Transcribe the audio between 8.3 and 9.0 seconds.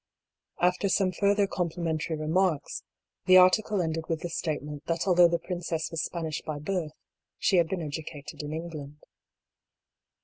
in England.